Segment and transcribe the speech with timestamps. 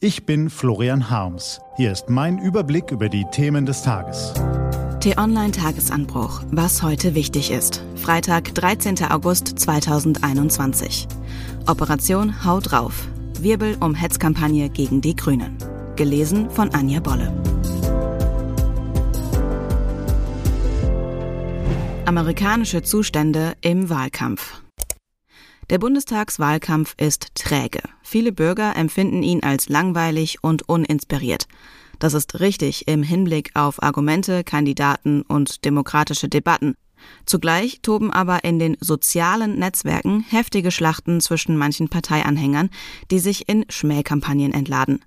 [0.00, 1.60] Ich bin Florian Harms.
[1.76, 4.32] Hier ist mein Überblick über die Themen des Tages.
[5.00, 6.42] T-Online Tagesanbruch.
[6.52, 7.82] Was heute wichtig ist.
[7.96, 9.10] Freitag, 13.
[9.10, 11.08] August 2021.
[11.66, 13.08] Operation Haut drauf.
[13.40, 15.58] Wirbel um Hetzkampagne gegen die Grünen.
[15.96, 17.32] Gelesen von Anja Bolle.
[22.04, 24.62] Amerikanische Zustände im Wahlkampf.
[25.70, 27.82] Der Bundestagswahlkampf ist träge.
[28.02, 31.46] Viele Bürger empfinden ihn als langweilig und uninspiriert.
[31.98, 36.74] Das ist richtig im Hinblick auf Argumente, Kandidaten und demokratische Debatten.
[37.26, 42.70] Zugleich toben aber in den sozialen Netzwerken heftige Schlachten zwischen manchen Parteianhängern,
[43.10, 45.04] die sich in Schmähkampagnen entladen.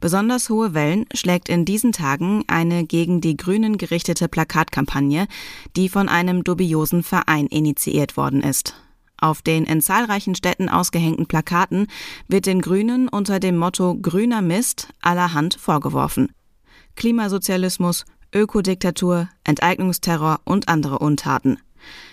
[0.00, 5.26] Besonders hohe Wellen schlägt in diesen Tagen eine gegen die Grünen gerichtete Plakatkampagne,
[5.74, 8.74] die von einem dubiosen Verein initiiert worden ist.
[9.26, 11.88] Auf den in zahlreichen Städten ausgehängten Plakaten
[12.28, 16.30] wird den Grünen unter dem Motto Grüner Mist allerhand vorgeworfen.
[16.94, 21.58] Klimasozialismus, Ökodiktatur, Enteignungsterror und andere Untaten.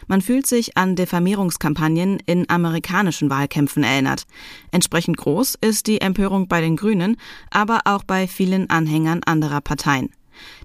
[0.08, 4.24] Man fühlt sich an Diffamierungskampagnen in amerikanischen Wahlkämpfen erinnert.
[4.72, 7.18] Entsprechend groß ist die Empörung bei den Grünen,
[7.52, 10.10] aber auch bei vielen Anhängern anderer Parteien.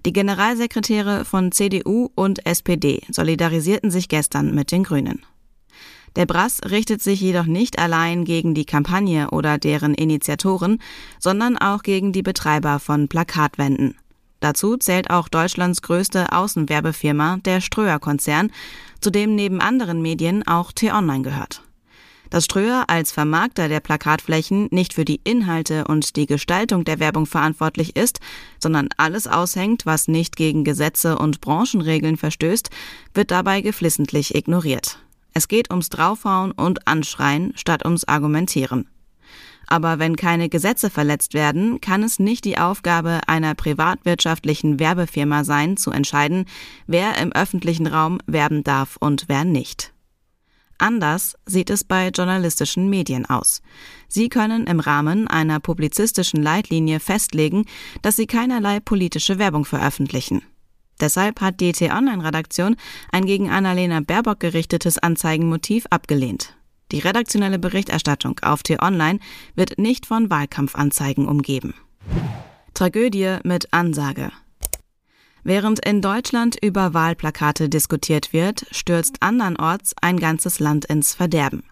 [0.03, 5.23] Die Generalsekretäre von CDU und SPD solidarisierten sich gestern mit den Grünen.
[6.15, 10.81] Der Brass richtet sich jedoch nicht allein gegen die Kampagne oder deren Initiatoren,
[11.19, 13.95] sondern auch gegen die Betreiber von Plakatwänden.
[14.39, 18.51] Dazu zählt auch Deutschlands größte Außenwerbefirma, der Ströer-Konzern,
[19.01, 21.61] zu dem neben anderen Medien auch T-Online gehört.
[22.29, 27.25] Dass Ströer als Vermarkter der Plakatflächen nicht für die Inhalte und die Gestaltung der Werbung
[27.25, 28.19] verantwortlich ist,
[28.59, 32.69] sondern alles aushängt, was nicht gegen Gesetze und Branchenregeln verstößt,
[33.15, 34.99] wird dabei geflissentlich ignoriert.
[35.39, 38.89] Es geht ums Draufhauen und Anschreien statt ums Argumentieren.
[39.67, 45.77] Aber wenn keine Gesetze verletzt werden, kann es nicht die Aufgabe einer privatwirtschaftlichen Werbefirma sein,
[45.77, 46.43] zu entscheiden,
[46.87, 49.93] wer im öffentlichen Raum werben darf und wer nicht.
[50.77, 53.61] Anders sieht es bei journalistischen Medien aus.
[54.09, 57.63] Sie können im Rahmen einer publizistischen Leitlinie festlegen,
[58.01, 60.41] dass sie keinerlei politische Werbung veröffentlichen.
[60.99, 62.75] Deshalb hat die T-Online-Redaktion
[63.11, 66.55] ein gegen Annalena Baerbock gerichtetes Anzeigenmotiv abgelehnt.
[66.91, 69.19] Die redaktionelle Berichterstattung auf T-Online
[69.55, 71.73] wird nicht von Wahlkampfanzeigen umgeben.
[72.73, 74.31] Tragödie mit Ansage.
[75.43, 81.63] Während in Deutschland über Wahlplakate diskutiert wird, stürzt andernorts ein ganzes Land ins Verderben.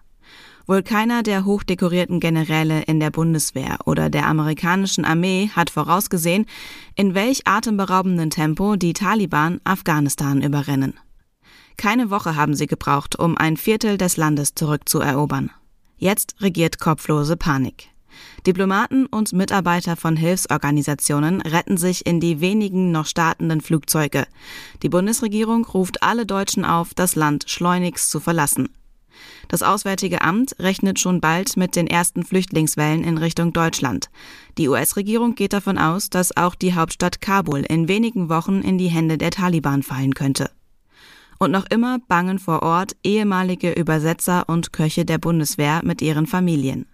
[0.68, 6.44] Wohl keiner der hochdekorierten Generäle in der Bundeswehr oder der amerikanischen Armee hat vorausgesehen,
[6.94, 11.00] in welch atemberaubenden Tempo die Taliban Afghanistan überrennen.
[11.78, 15.50] Keine Woche haben sie gebraucht, um ein Viertel des Landes zurückzuerobern.
[15.96, 17.88] Jetzt regiert kopflose Panik.
[18.46, 24.26] Diplomaten und Mitarbeiter von Hilfsorganisationen retten sich in die wenigen noch startenden Flugzeuge.
[24.82, 28.68] Die Bundesregierung ruft alle Deutschen auf, das Land schleunigst zu verlassen.
[29.48, 34.10] Das Auswärtige Amt rechnet schon bald mit den ersten Flüchtlingswellen in Richtung Deutschland.
[34.58, 38.88] Die US-Regierung geht davon aus, dass auch die Hauptstadt Kabul in wenigen Wochen in die
[38.88, 40.50] Hände der Taliban fallen könnte.
[41.38, 46.86] Und noch immer bangen vor Ort ehemalige Übersetzer und Köche der Bundeswehr mit ihren Familien.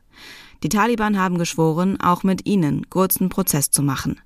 [0.62, 4.20] Die Taliban haben geschworen, auch mit ihnen kurzen Prozess zu machen.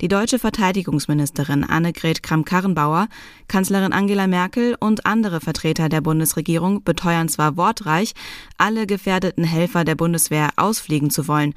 [0.00, 3.08] Die deutsche Verteidigungsministerin Annegret Kramp-Karrenbauer,
[3.48, 8.14] Kanzlerin Angela Merkel und andere Vertreter der Bundesregierung beteuern zwar wortreich,
[8.56, 11.52] alle gefährdeten Helfer der Bundeswehr ausfliegen zu wollen,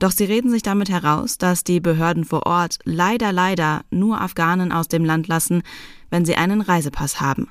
[0.00, 4.72] doch sie reden sich damit heraus, dass die Behörden vor Ort leider leider nur Afghanen
[4.72, 5.62] aus dem Land lassen,
[6.10, 7.48] wenn sie einen Reisepass haben.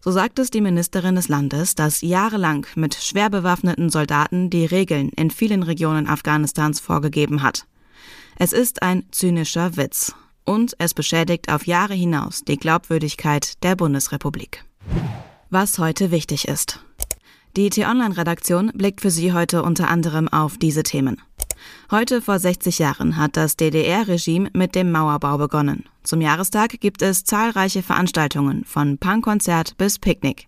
[0.00, 5.08] So sagt es die Ministerin des Landes, das jahrelang mit schwer bewaffneten Soldaten die Regeln
[5.08, 7.66] in vielen Regionen Afghanistans vorgegeben hat.
[8.40, 14.64] Es ist ein zynischer Witz und es beschädigt auf Jahre hinaus die Glaubwürdigkeit der Bundesrepublik.
[15.50, 16.78] Was heute wichtig ist.
[17.56, 21.20] Die T-Online-Redaktion blickt für Sie heute unter anderem auf diese Themen.
[21.90, 25.86] Heute vor 60 Jahren hat das DDR-Regime mit dem Mauerbau begonnen.
[26.04, 30.46] Zum Jahrestag gibt es zahlreiche Veranstaltungen, von Punkkonzert bis Picknick.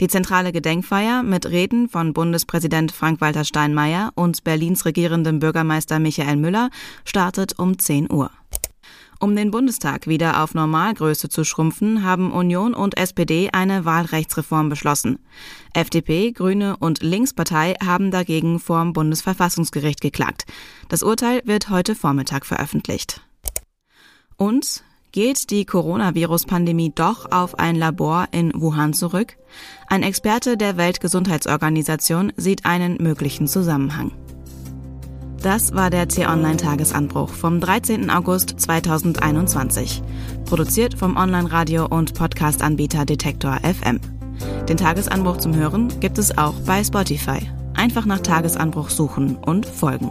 [0.00, 6.70] Die zentrale Gedenkfeier mit Reden von Bundespräsident Frank-Walter Steinmeier und Berlins regierendem Bürgermeister Michael Müller
[7.04, 8.30] startet um 10 Uhr.
[9.22, 15.20] Um den Bundestag wieder auf Normalgröße zu schrumpfen, haben Union und SPD eine Wahlrechtsreform beschlossen.
[15.74, 20.44] FDP, Grüne und Linkspartei haben dagegen vorm Bundesverfassungsgericht geklagt.
[20.88, 23.20] Das Urteil wird heute Vormittag veröffentlicht.
[24.36, 24.82] Und
[25.12, 29.36] Geht die Coronavirus-Pandemie doch auf ein Labor in Wuhan zurück?
[29.86, 34.12] Ein Experte der Weltgesundheitsorganisation sieht einen möglichen Zusammenhang.
[35.42, 38.08] Das war der T-Online-Tagesanbruch vom 13.
[38.08, 40.02] August 2021.
[40.46, 44.00] Produziert vom Online-Radio- und Podcast-Anbieter Detektor FM.
[44.66, 47.50] Den Tagesanbruch zum Hören gibt es auch bei Spotify.
[47.74, 50.10] Einfach nach Tagesanbruch suchen und folgen.